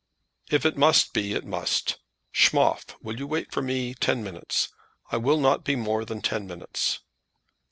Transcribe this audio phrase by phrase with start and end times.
[0.49, 1.99] "If it must be, it must.
[2.31, 4.69] Schmoff, will you wait for me ten minutes?
[5.11, 7.01] I will not be more than ten minutes."